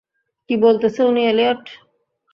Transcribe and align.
কি 0.49 0.55
বলতেছে 0.57 1.01
উনি 1.03 1.21
এলিয়ট? 1.25 1.63